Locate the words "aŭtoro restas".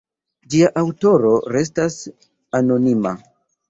0.85-2.01